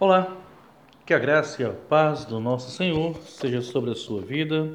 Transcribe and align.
Olá, 0.00 0.34
que 1.04 1.12
a 1.12 1.18
graça 1.18 1.60
e 1.60 1.66
a 1.66 1.74
paz 1.74 2.24
do 2.24 2.40
nosso 2.40 2.70
Senhor 2.70 3.18
seja 3.18 3.60
sobre 3.60 3.90
a 3.90 3.94
sua 3.94 4.22
vida, 4.22 4.72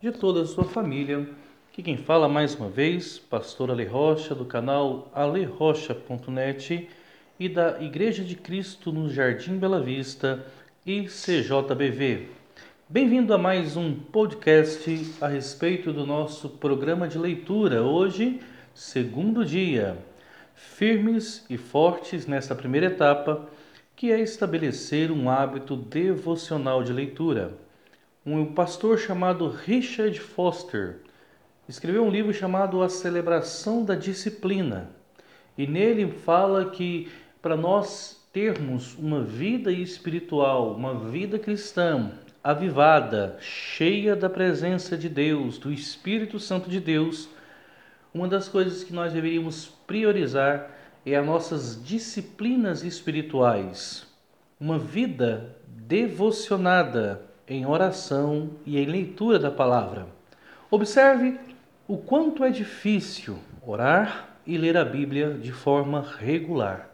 de 0.00 0.12
toda 0.12 0.42
a 0.42 0.46
sua 0.46 0.62
família. 0.62 1.28
Que 1.72 1.82
quem 1.82 1.96
fala 1.96 2.28
mais 2.28 2.54
uma 2.54 2.68
vez, 2.68 3.18
pastor 3.18 3.72
Ale 3.72 3.84
Rocha, 3.84 4.36
do 4.36 4.44
canal 4.44 5.10
alerocha.net 5.12 6.88
e 7.40 7.48
da 7.48 7.82
Igreja 7.82 8.22
de 8.22 8.36
Cristo 8.36 8.92
no 8.92 9.10
Jardim 9.10 9.58
Bela 9.58 9.80
Vista, 9.80 10.46
ICJBV. 10.86 12.28
Bem-vindo 12.88 13.34
a 13.34 13.38
mais 13.38 13.76
um 13.76 13.92
podcast 13.92 15.16
a 15.20 15.26
respeito 15.26 15.92
do 15.92 16.06
nosso 16.06 16.50
programa 16.50 17.08
de 17.08 17.18
leitura. 17.18 17.82
Hoje, 17.82 18.38
segundo 18.72 19.44
dia, 19.44 19.98
firmes 20.54 21.44
e 21.50 21.56
fortes 21.56 22.28
nessa 22.28 22.54
primeira 22.54 22.86
etapa 22.86 23.57
que 23.98 24.12
é 24.12 24.20
estabelecer 24.20 25.10
um 25.10 25.28
hábito 25.28 25.74
devocional 25.74 26.84
de 26.84 26.92
leitura. 26.92 27.58
Um 28.24 28.54
pastor 28.54 28.96
chamado 28.96 29.48
Richard 29.48 30.20
Foster 30.20 31.00
escreveu 31.68 32.04
um 32.04 32.10
livro 32.10 32.32
chamado 32.32 32.80
A 32.80 32.88
Celebração 32.88 33.84
da 33.84 33.96
Disciplina. 33.96 34.88
E 35.58 35.66
nele 35.66 36.12
fala 36.12 36.70
que 36.70 37.10
para 37.42 37.56
nós 37.56 38.24
termos 38.32 38.94
uma 38.96 39.20
vida 39.20 39.72
espiritual, 39.72 40.74
uma 40.74 40.94
vida 40.94 41.36
cristã 41.36 42.12
avivada, 42.42 43.36
cheia 43.40 44.14
da 44.14 44.30
presença 44.30 44.96
de 44.96 45.08
Deus, 45.08 45.58
do 45.58 45.72
Espírito 45.72 46.38
Santo 46.38 46.70
de 46.70 46.78
Deus, 46.78 47.28
uma 48.14 48.28
das 48.28 48.48
coisas 48.48 48.84
que 48.84 48.92
nós 48.92 49.12
deveríamos 49.12 49.66
priorizar 49.88 50.70
é 51.14 51.18
as 51.18 51.26
nossas 51.26 51.82
disciplinas 51.82 52.82
espirituais, 52.82 54.06
uma 54.60 54.78
vida 54.78 55.56
devocionada 55.66 57.22
em 57.46 57.64
oração 57.64 58.50
e 58.66 58.78
em 58.78 58.86
leitura 58.86 59.38
da 59.38 59.50
palavra. 59.50 60.06
Observe 60.70 61.38
o 61.86 61.96
quanto 61.96 62.44
é 62.44 62.50
difícil 62.50 63.38
orar 63.66 64.36
e 64.46 64.58
ler 64.58 64.76
a 64.76 64.84
Bíblia 64.84 65.34
de 65.34 65.52
forma 65.52 66.04
regular. 66.18 66.90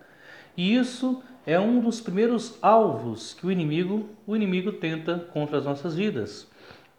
E 0.57 0.77
isso 0.77 1.23
é 1.47 1.59
um 1.59 1.81
dos 1.81 2.01
primeiros 2.01 2.57
alvos 2.63 3.35
que 3.35 3.47
o 3.47 3.51
inimigo, 3.51 4.09
o 4.27 4.37
inimigo 4.37 4.73
tenta 4.73 5.19
contra 5.33 5.59
as 5.59 5.65
nossas 5.65 5.95
vidas. 5.95 6.49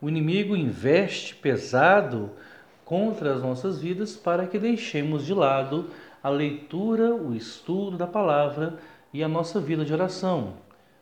O 0.02 0.09
inimigo 0.09 0.55
investe 0.55 1.35
pesado 1.35 2.31
contra 2.83 3.33
as 3.33 3.41
nossas 3.41 3.79
vidas 3.79 4.16
para 4.16 4.45
que 4.45 4.59
deixemos 4.59 5.25
de 5.25 5.33
lado 5.33 5.89
a 6.25 6.29
leitura, 6.29 7.13
o 7.13 7.35
estudo 7.35 7.97
da 7.97 8.07
palavra 8.07 8.79
e 9.13 9.23
a 9.23 9.27
nossa 9.27 9.61
vida 9.61 9.85
de 9.85 9.93
oração. 9.93 10.55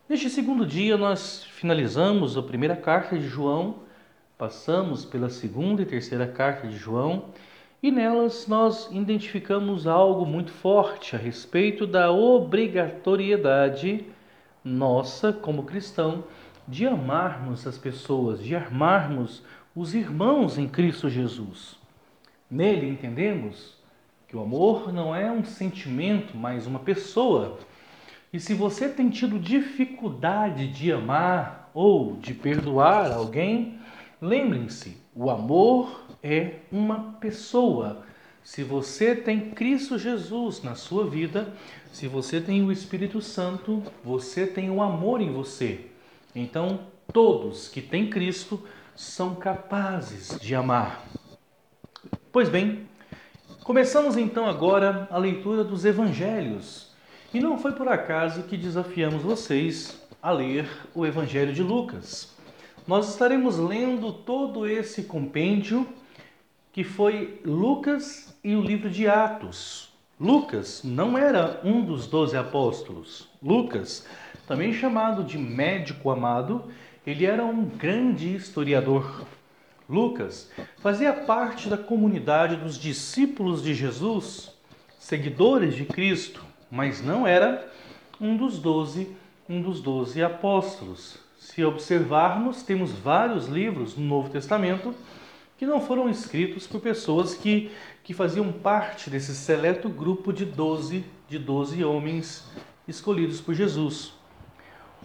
Neste 0.09 0.29
segundo 0.29 0.65
dia, 0.65 0.97
nós 0.97 1.45
finalizamos 1.45 2.35
a 2.35 2.43
primeira 2.43 2.75
carta 2.75 3.17
de 3.17 3.25
João, 3.25 3.77
passamos 4.37 5.05
pela 5.05 5.29
segunda 5.29 5.81
e 5.81 5.85
terceira 5.85 6.27
carta 6.27 6.67
de 6.67 6.75
João, 6.75 7.29
e 7.81 7.89
nelas 7.89 8.47
nós 8.47 8.89
identificamos 8.91 9.87
algo 9.87 10.25
muito 10.25 10.51
forte 10.51 11.15
a 11.15 11.19
respeito 11.19 11.87
da 11.87 12.11
obrigatoriedade 12.11 14.05
nossa, 14.61 15.31
como 15.31 15.63
cristão, 15.63 16.25
de 16.67 16.85
amarmos 16.85 17.65
as 17.65 17.77
pessoas, 17.77 18.43
de 18.43 18.57
amarmos 18.57 19.41
os 19.73 19.95
irmãos 19.95 20.57
em 20.57 20.67
Cristo 20.67 21.07
Jesus. 21.07 21.77
Nele 22.51 22.89
entendemos 22.89 23.81
que 24.33 24.37
o 24.37 24.41
amor 24.41 24.91
não 24.91 25.15
é 25.15 25.31
um 25.31 25.45
sentimento, 25.45 26.35
mas 26.35 26.65
uma 26.65 26.79
pessoa. 26.79 27.59
E 28.33 28.39
se 28.39 28.55
você 28.55 28.89
tem 28.89 29.07
tido 29.11 29.37
dificuldade 29.37 30.69
de 30.69 30.91
amar 30.91 31.69
ou 31.71 32.15
de 32.15 32.33
perdoar 32.33 33.11
alguém, 33.11 33.77
lembrem-se, 34.19 34.97
o 35.13 35.29
amor 35.29 36.07
é 36.23 36.61
uma 36.71 37.13
pessoa. 37.19 38.07
Se 38.43 38.63
você 38.63 39.15
tem 39.15 39.51
Cristo 39.51 39.99
Jesus 39.99 40.63
na 40.63 40.73
sua 40.73 41.07
vida, 41.07 41.53
se 41.91 42.07
você 42.07 42.41
tem 42.41 42.63
o 42.63 42.71
Espírito 42.71 43.21
Santo, 43.21 43.83
você 44.03 44.47
tem 44.47 44.71
o 44.71 44.81
amor 44.81 45.21
em 45.21 45.31
você. 45.31 45.91
Então, 46.33 46.79
todos 47.13 47.67
que 47.67 47.83
têm 47.83 48.09
Cristo 48.09 48.63
são 48.95 49.35
capazes 49.35 50.39
de 50.41 50.55
amar. 50.55 51.05
Pois 52.31 52.49
bem, 52.49 52.87
Começamos 53.63 54.17
então 54.17 54.45
agora 54.45 55.07
a 55.09 55.17
leitura 55.17 55.63
dos 55.63 55.85
evangelhos. 55.85 56.91
E 57.33 57.39
não 57.39 57.57
foi 57.57 57.71
por 57.71 57.87
acaso 57.87 58.43
que 58.43 58.57
desafiamos 58.57 59.23
vocês 59.23 60.05
a 60.21 60.31
ler 60.31 60.67
o 60.93 61.05
Evangelho 61.05 61.53
de 61.53 61.63
Lucas. 61.63 62.35
Nós 62.85 63.09
estaremos 63.09 63.57
lendo 63.57 64.11
todo 64.11 64.67
esse 64.67 65.03
compêndio 65.03 65.87
que 66.73 66.83
foi 66.83 67.39
Lucas 67.45 68.37
e 68.43 68.53
o 68.53 68.61
livro 68.61 68.89
de 68.89 69.07
Atos. 69.07 69.93
Lucas 70.19 70.81
não 70.83 71.17
era 71.17 71.61
um 71.63 71.85
dos 71.85 72.05
doze 72.05 72.35
apóstolos. 72.35 73.29
Lucas, 73.41 74.05
também 74.45 74.73
chamado 74.73 75.23
de 75.23 75.37
médico 75.37 76.09
amado, 76.09 76.65
ele 77.07 77.25
era 77.25 77.45
um 77.45 77.63
grande 77.63 78.35
historiador. 78.35 79.25
Lucas 79.89 80.49
fazia 80.77 81.11
parte 81.11 81.69
da 81.69 81.77
comunidade 81.77 82.55
dos 82.55 82.77
discípulos 82.77 83.61
de 83.61 83.73
Jesus, 83.73 84.51
seguidores 84.97 85.75
de 85.75 85.85
Cristo, 85.85 86.43
mas 86.71 87.03
não 87.03 87.27
era 87.27 87.69
um 88.19 88.37
dos 88.37 88.59
doze, 88.59 89.15
um 89.49 89.61
dos 89.61 89.81
doze 89.81 90.23
apóstolos. 90.23 91.17
Se 91.37 91.63
observarmos, 91.63 92.63
temos 92.63 92.91
vários 92.91 93.47
livros 93.47 93.97
no 93.97 94.05
Novo 94.05 94.29
Testamento 94.29 94.95
que 95.57 95.65
não 95.65 95.81
foram 95.81 96.09
escritos 96.09 96.65
por 96.65 96.81
pessoas 96.81 97.35
que, 97.35 97.69
que 98.03 98.13
faziam 98.13 98.51
parte 98.51 99.09
desse 99.09 99.35
seleto 99.35 99.89
grupo 99.89 100.33
de 100.33 100.45
doze 100.45 101.05
de 101.33 101.39
doze 101.39 101.83
homens 101.83 102.45
escolhidos 102.87 103.41
por 103.41 103.55
Jesus. 103.55 104.13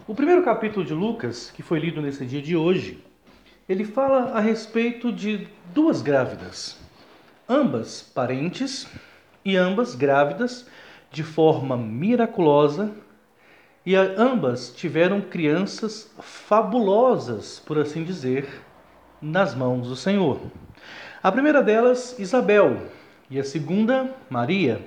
O 0.07 0.13
primeiro 0.13 0.43
capítulo 0.43 0.85
de 0.85 0.93
Lucas, 0.93 1.51
que 1.51 1.63
foi 1.63 1.79
lido 1.79 2.01
nesse 2.01 2.25
dia 2.25 2.41
de 2.41 2.55
hoje, 2.55 3.03
ele 3.69 3.85
fala 3.85 4.31
a 4.31 4.39
respeito 4.39 5.13
de 5.13 5.47
duas 5.71 6.01
grávidas, 6.01 6.75
ambas 7.47 8.01
parentes 8.01 8.87
e 9.45 9.55
ambas 9.55 9.93
grávidas 9.93 10.65
de 11.11 11.21
forma 11.21 11.77
miraculosa, 11.77 12.91
e 13.85 13.95
ambas 13.95 14.73
tiveram 14.75 15.21
crianças 15.21 16.11
fabulosas, 16.19 17.59
por 17.59 17.77
assim 17.77 18.03
dizer, 18.03 18.47
nas 19.21 19.53
mãos 19.53 19.87
do 19.87 19.95
Senhor. 19.95 20.39
A 21.21 21.31
primeira 21.31 21.61
delas, 21.61 22.17
Isabel, 22.17 22.87
e 23.29 23.39
a 23.39 23.43
segunda, 23.43 24.15
Maria. 24.29 24.81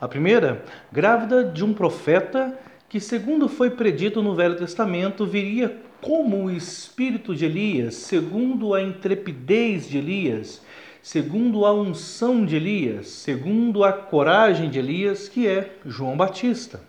A 0.00 0.06
primeira, 0.06 0.64
grávida 0.90 1.44
de 1.44 1.64
um 1.64 1.74
profeta 1.74 2.56
que, 2.88 3.00
segundo 3.00 3.48
foi 3.48 3.70
predito 3.70 4.22
no 4.22 4.34
Velho 4.34 4.56
Testamento, 4.56 5.26
viria 5.26 5.89
como 6.00 6.44
o 6.44 6.50
espírito 6.50 7.34
de 7.34 7.44
Elias, 7.44 7.94
segundo 7.96 8.74
a 8.74 8.82
intrepidez 8.82 9.88
de 9.88 9.98
Elias, 9.98 10.62
segundo 11.02 11.64
a 11.64 11.72
unção 11.72 12.44
de 12.44 12.56
Elias, 12.56 13.08
segundo 13.08 13.84
a 13.84 13.92
coragem 13.92 14.70
de 14.70 14.78
Elias, 14.78 15.28
que 15.28 15.46
é 15.46 15.76
João 15.84 16.16
Batista. 16.16 16.82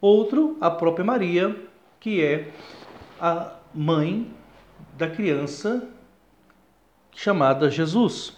Outro, 0.00 0.56
a 0.60 0.70
própria 0.70 1.04
Maria, 1.04 1.56
que 2.00 2.22
é 2.22 2.48
a 3.20 3.52
mãe 3.74 4.26
da 4.96 5.08
criança 5.08 5.88
chamada 7.14 7.70
Jesus. 7.70 8.36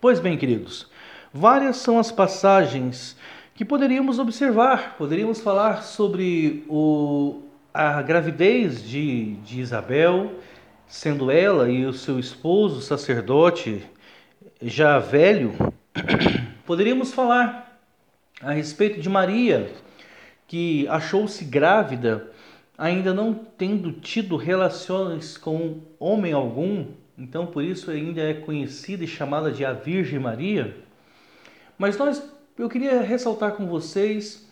Pois 0.00 0.20
bem, 0.20 0.36
queridos, 0.36 0.88
várias 1.32 1.76
são 1.76 1.98
as 1.98 2.10
passagens 2.12 3.16
que 3.54 3.64
poderíamos 3.64 4.18
observar, 4.18 4.96
poderíamos 4.96 5.40
falar 5.40 5.82
sobre 5.82 6.64
o 6.68 7.42
a 7.72 8.02
gravidez 8.02 8.82
de, 8.82 9.36
de 9.36 9.60
Isabel, 9.60 10.32
sendo 10.86 11.30
ela 11.30 11.70
e 11.70 11.86
o 11.86 11.92
seu 11.92 12.18
esposo, 12.18 12.80
sacerdote, 12.80 13.82
já 14.60 14.98
velho, 14.98 15.54
poderíamos 16.66 17.12
falar 17.12 17.80
a 18.42 18.52
respeito 18.52 19.00
de 19.00 19.08
Maria, 19.08 19.72
que 20.48 20.88
achou-se 20.88 21.44
grávida, 21.44 22.32
ainda 22.76 23.14
não 23.14 23.34
tendo 23.34 23.92
tido 23.92 24.36
relações 24.36 25.36
com 25.36 25.80
homem 25.98 26.32
algum, 26.32 26.86
então 27.16 27.46
por 27.46 27.62
isso 27.62 27.90
ainda 27.90 28.20
é 28.20 28.34
conhecida 28.34 29.04
e 29.04 29.08
chamada 29.08 29.52
de 29.52 29.64
a 29.64 29.72
Virgem 29.72 30.18
Maria. 30.18 30.76
Mas 31.78 31.96
nós, 31.96 32.20
eu 32.58 32.68
queria 32.68 33.00
ressaltar 33.00 33.52
com 33.52 33.66
vocês, 33.66 34.48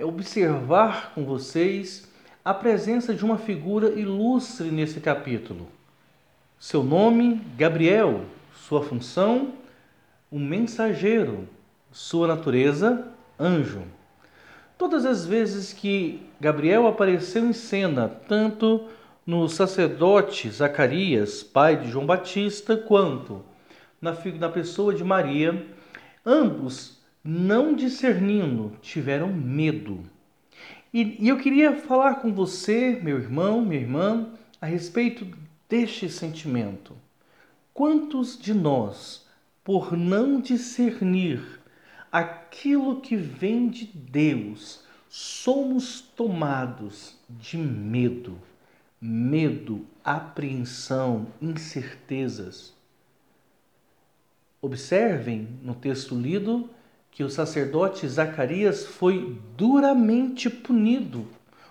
observar 0.00 1.12
com 1.14 1.24
vocês 1.24 2.10
a 2.44 2.52
presença 2.52 3.14
de 3.14 3.24
uma 3.24 3.38
figura 3.38 3.90
ilustre 3.90 4.70
nesse 4.70 5.00
capítulo. 5.00 5.68
Seu 6.58 6.82
nome, 6.82 7.40
Gabriel, 7.56 8.22
sua 8.54 8.82
função, 8.82 9.52
um 10.30 10.40
mensageiro, 10.40 11.48
sua 11.92 12.26
natureza, 12.26 13.06
anjo. 13.38 13.82
Todas 14.76 15.04
as 15.04 15.24
vezes 15.24 15.72
que 15.72 16.20
Gabriel 16.40 16.88
apareceu 16.88 17.46
em 17.46 17.52
cena, 17.52 18.08
tanto 18.08 18.88
no 19.24 19.48
sacerdote 19.48 20.50
Zacarias, 20.50 21.44
pai 21.44 21.76
de 21.76 21.90
João 21.90 22.06
Batista, 22.06 22.76
quanto 22.76 23.40
na, 24.00 24.16
na 24.40 24.48
pessoa 24.48 24.92
de 24.92 25.04
Maria, 25.04 25.64
ambos, 26.26 27.00
não 27.22 27.72
discernindo, 27.72 28.72
tiveram 28.82 29.28
medo. 29.28 30.00
E, 30.92 31.16
e 31.24 31.28
eu 31.28 31.38
queria 31.38 31.76
falar 31.76 32.16
com 32.16 32.32
você, 32.32 32.98
meu 33.02 33.18
irmão, 33.18 33.62
minha 33.62 33.80
irmã, 33.80 34.32
a 34.60 34.66
respeito 34.66 35.26
deste 35.68 36.08
sentimento. 36.08 36.96
Quantos 37.72 38.38
de 38.38 38.52
nós, 38.52 39.26
por 39.64 39.96
não 39.96 40.40
discernir 40.40 41.60
aquilo 42.10 43.00
que 43.00 43.16
vem 43.16 43.68
de 43.68 43.86
Deus, 43.86 44.84
somos 45.08 46.00
tomados 46.00 47.18
de 47.28 47.56
medo? 47.56 48.38
medo, 49.02 49.84
apreensão, 50.04 51.26
incertezas. 51.40 52.72
Observem 54.60 55.58
no 55.60 55.74
texto 55.74 56.14
lido 56.14 56.70
que 57.12 57.22
o 57.22 57.30
sacerdote 57.30 58.08
Zacarias 58.08 58.86
foi 58.86 59.38
duramente 59.56 60.48
punido. 60.50 61.26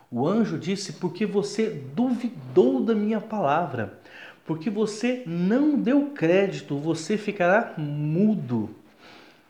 O 0.10 0.28
anjo 0.28 0.58
disse: 0.58 0.94
Porque 0.94 1.26
você 1.26 1.70
duvidou 1.96 2.84
da 2.84 2.94
minha 2.94 3.20
palavra, 3.20 4.00
porque 4.46 4.70
você 4.70 5.24
não 5.26 5.78
deu 5.78 6.12
crédito, 6.12 6.78
você 6.78 7.18
ficará 7.18 7.74
mudo. 7.78 8.70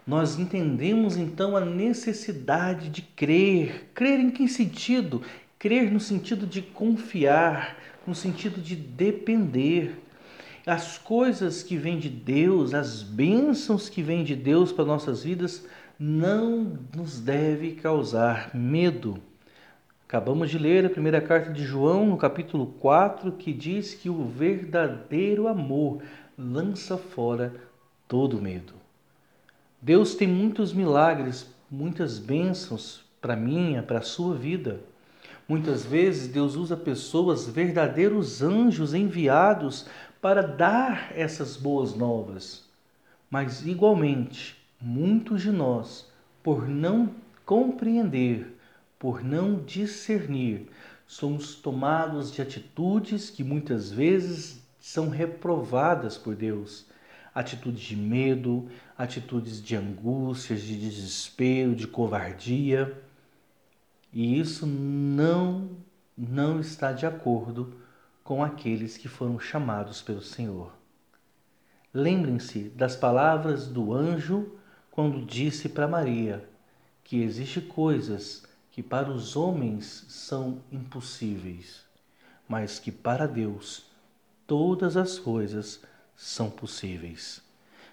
Nós 0.07 0.39
entendemos 0.39 1.17
então 1.17 1.55
a 1.55 1.63
necessidade 1.63 2.89
de 2.89 3.01
crer. 3.01 3.91
Crer 3.94 4.19
em 4.19 4.31
que 4.31 4.47
sentido? 4.47 5.21
Crer 5.59 5.91
no 5.91 5.99
sentido 5.99 6.47
de 6.47 6.61
confiar, 6.61 7.77
no 8.07 8.15
sentido 8.15 8.59
de 8.61 8.75
depender. 8.75 9.95
As 10.65 10.97
coisas 10.97 11.63
que 11.63 11.75
vêm 11.75 11.97
de 11.97 12.09
Deus, 12.09 12.73
as 12.73 13.01
bênçãos 13.01 13.89
que 13.89 14.03
vêm 14.03 14.23
de 14.23 14.35
Deus 14.35 14.71
para 14.71 14.85
nossas 14.85 15.23
vidas, 15.23 15.65
não 15.99 16.77
nos 16.95 17.19
deve 17.19 17.71
causar 17.73 18.53
medo. 18.53 19.17
Acabamos 20.07 20.51
de 20.51 20.59
ler 20.59 20.85
a 20.85 20.89
primeira 20.89 21.19
carta 21.19 21.51
de 21.51 21.63
João, 21.63 22.05
no 22.05 22.17
capítulo 22.17 22.67
4, 22.79 23.31
que 23.31 23.51
diz 23.51 23.95
que 23.95 24.09
o 24.09 24.25
verdadeiro 24.25 25.47
amor 25.47 26.03
lança 26.37 26.97
fora 26.97 27.53
todo 28.07 28.41
medo. 28.41 28.73
Deus 29.81 30.13
tem 30.13 30.27
muitos 30.27 30.73
milagres, 30.73 31.51
muitas 31.71 32.19
bênçãos 32.19 33.03
para 33.19 33.35
minha, 33.35 33.81
para 33.81 33.99
a 33.99 34.03
sua 34.03 34.35
vida. 34.35 34.79
Muitas 35.47 35.83
vezes 35.83 36.27
Deus 36.27 36.55
usa 36.55 36.77
pessoas, 36.77 37.47
verdadeiros 37.47 38.43
anjos 38.43 38.93
enviados 38.93 39.87
para 40.21 40.44
dar 40.44 41.12
essas 41.18 41.57
boas 41.57 41.95
novas. 41.95 42.69
Mas, 43.29 43.65
igualmente, 43.65 44.56
muitos 44.79 45.41
de 45.41 45.51
nós, 45.51 46.07
por 46.44 46.68
não 46.68 47.13
compreender, 47.44 48.56
por 49.00 49.23
não 49.23 49.56
discernir, 49.63 50.69
somos 51.07 51.56
tomados 51.56 52.31
de 52.31 52.41
atitudes 52.41 53.29
que 53.29 53.44
muitas 53.44 53.91
vezes 53.91 54.62
são 54.79 55.09
reprovadas 55.09 56.18
por 56.18 56.35
Deus. 56.35 56.85
Atitudes 57.33 57.81
de 57.81 57.95
medo, 57.95 58.69
atitudes 58.97 59.62
de 59.62 59.75
angústias, 59.75 60.62
de 60.62 60.77
desespero, 60.77 61.75
de 61.75 61.88
covardia. 61.88 63.01
E 64.13 64.39
isso 64.39 64.68
não 64.68 65.69
não 66.18 66.59
está 66.59 66.91
de 66.91 67.06
acordo 67.06 67.73
com 68.23 68.44
aqueles 68.44 68.97
que 68.97 69.07
foram 69.07 69.39
chamados 69.39 70.01
pelo 70.01 70.21
Senhor. 70.21 70.71
Lembrem-se 71.94 72.69
das 72.69 72.95
palavras 72.95 73.68
do 73.68 73.94
anjo 73.94 74.57
quando 74.89 75.25
disse 75.25 75.68
para 75.68 75.88
Maria 75.88 76.47
que 77.03 77.21
existe 77.21 77.59
coisas 77.59 78.44
que 78.71 78.81
para 78.81 79.12
os 79.12 79.35
homens 79.35 80.06
são 80.07 80.62
impossíveis, 80.71 81.83
mas 82.47 82.79
que 82.79 82.91
para 82.91 83.27
Deus 83.27 83.85
todas 84.47 84.95
as 84.95 85.19
coisas 85.19 85.81
são 86.15 86.50
possíveis. 86.50 87.41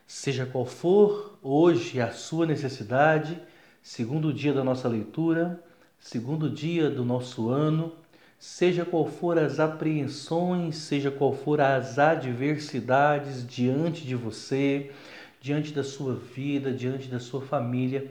Seja 0.07 0.47
qual 0.47 0.65
for 0.65 1.39
hoje 1.43 2.01
a 2.01 2.13
sua 2.13 2.47
necessidade, 2.47 3.41
segundo 3.83 4.33
dia 4.33 4.53
da 4.53 4.63
nossa 4.63 4.89
leitura, 4.89 5.63
segundo 5.99 6.49
dia 6.49 6.89
do 6.89 7.05
nosso 7.05 7.49
ano, 7.49 7.93
seja 8.39 8.85
qual 8.85 9.07
for 9.07 9.39
as 9.39 9.59
apreensões, 9.59 10.77
seja 10.77 11.11
qual 11.11 11.35
for 11.35 11.61
as 11.61 11.99
adversidades 11.99 13.47
diante 13.47 14.07
de 14.07 14.15
você, 14.15 14.93
diante 15.41 15.73
da 15.73 15.83
sua 15.83 16.15
vida, 16.15 16.73
diante 16.73 17.09
da 17.09 17.19
sua 17.19 17.41
família, 17.41 18.11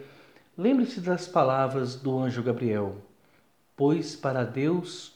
lembre-se 0.57 0.99
das 0.99 1.27
palavras 1.27 1.95
do 1.95 2.17
anjo 2.17 2.43
Gabriel: 2.43 2.97
Pois 3.75 4.15
para 4.15 4.43
Deus 4.43 5.13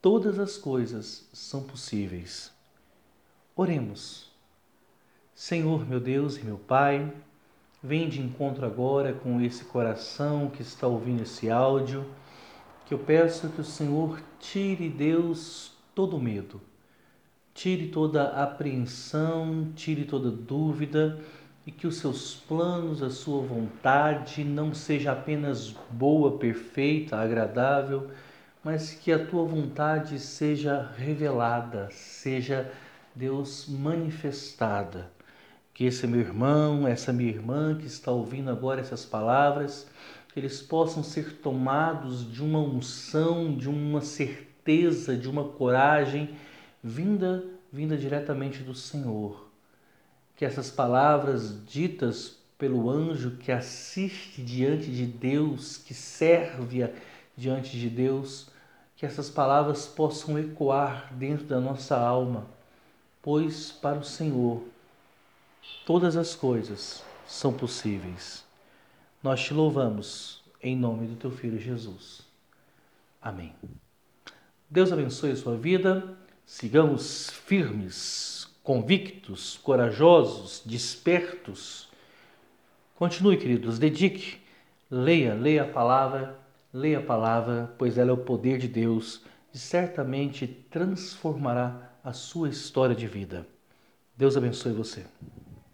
todas 0.00 0.38
as 0.38 0.56
coisas 0.56 1.28
são 1.32 1.62
possíveis. 1.62 2.52
Oremos. 3.54 4.30
Senhor, 5.34 5.86
meu 5.86 6.00
Deus 6.00 6.36
e 6.36 6.44
meu 6.44 6.56
Pai, 6.56 7.12
Vem 7.82 8.08
de 8.08 8.20
encontro 8.20 8.66
agora 8.66 9.12
com 9.12 9.40
esse 9.40 9.64
coração 9.64 10.50
que 10.50 10.60
está 10.60 10.88
ouvindo 10.88 11.22
esse 11.22 11.48
áudio, 11.48 12.04
que 12.86 12.94
eu 12.94 12.98
peço 12.98 13.48
que 13.50 13.60
o 13.60 13.64
Senhor 13.64 14.20
tire, 14.38 14.88
Deus, 14.88 15.72
todo 15.94 16.20
medo, 16.20 16.60
tire 17.52 17.88
toda 17.88 18.28
apreensão, 18.42 19.72
tire 19.74 20.04
toda 20.04 20.30
dúvida 20.30 21.18
e 21.66 21.72
que 21.72 21.86
os 21.86 21.96
seus 21.96 22.36
planos, 22.36 23.02
a 23.02 23.10
sua 23.10 23.42
vontade 23.42 24.44
não 24.44 24.72
seja 24.72 25.12
apenas 25.12 25.74
boa, 25.90 26.38
perfeita, 26.38 27.16
agradável, 27.16 28.08
mas 28.62 28.92
que 28.92 29.10
a 29.10 29.26
tua 29.26 29.44
vontade 29.44 30.20
seja 30.20 30.92
revelada, 30.96 31.88
seja, 31.90 32.70
Deus, 33.14 33.66
manifestada. 33.68 35.10
Que 35.74 35.84
esse 35.84 36.06
meu 36.06 36.20
irmão, 36.20 36.86
essa 36.86 37.12
minha 37.12 37.30
irmã 37.30 37.76
que 37.76 37.86
está 37.86 38.10
ouvindo 38.12 38.50
agora 38.50 38.80
essas 38.80 39.04
palavras, 39.04 39.88
que 40.36 40.40
eles 40.40 40.60
possam 40.60 41.02
ser 41.02 41.38
tomados 41.38 42.30
de 42.30 42.44
uma 42.44 42.58
unção, 42.58 43.56
de 43.56 43.70
uma 43.70 44.02
certeza, 44.02 45.16
de 45.16 45.30
uma 45.30 45.44
coragem 45.44 46.36
vinda 46.84 47.42
vinda 47.72 47.96
diretamente 47.96 48.62
do 48.62 48.74
Senhor. 48.74 49.48
Que 50.36 50.44
essas 50.44 50.70
palavras 50.70 51.64
ditas 51.64 52.36
pelo 52.58 52.90
anjo 52.90 53.38
que 53.38 53.50
assiste 53.50 54.42
diante 54.42 54.90
de 54.90 55.06
Deus, 55.06 55.78
que 55.78 55.94
serve 55.94 56.92
diante 57.34 57.78
de 57.78 57.88
Deus, 57.88 58.48
que 58.94 59.06
essas 59.06 59.30
palavras 59.30 59.86
possam 59.86 60.38
ecoar 60.38 61.14
dentro 61.14 61.46
da 61.46 61.58
nossa 61.58 61.96
alma, 61.96 62.46
pois 63.22 63.72
para 63.72 63.98
o 63.98 64.04
Senhor 64.04 64.62
todas 65.86 66.14
as 66.14 66.34
coisas 66.34 67.02
são 67.26 67.54
possíveis. 67.54 68.45
Nós 69.26 69.42
te 69.42 69.52
louvamos 69.52 70.40
em 70.62 70.76
nome 70.76 71.08
do 71.08 71.16
teu 71.16 71.32
filho 71.32 71.58
Jesus. 71.58 72.20
Amém. 73.20 73.52
Deus 74.70 74.92
abençoe 74.92 75.32
a 75.32 75.36
sua 75.36 75.56
vida. 75.56 76.16
Sigamos 76.46 77.28
firmes, 77.30 78.48
convictos, 78.62 79.56
corajosos, 79.56 80.62
despertos. 80.64 81.88
Continue, 82.94 83.36
queridos, 83.36 83.80
dedique, 83.80 84.38
leia, 84.88 85.34
leia 85.34 85.64
a 85.64 85.68
palavra, 85.68 86.38
leia 86.72 87.00
a 87.00 87.02
palavra, 87.02 87.74
pois 87.76 87.98
ela 87.98 88.10
é 88.10 88.14
o 88.14 88.18
poder 88.18 88.58
de 88.58 88.68
Deus 88.68 89.22
e 89.52 89.58
certamente 89.58 90.46
transformará 90.46 91.98
a 92.04 92.12
sua 92.12 92.48
história 92.48 92.94
de 92.94 93.08
vida. 93.08 93.44
Deus 94.16 94.36
abençoe 94.36 94.72
você. 94.72 95.04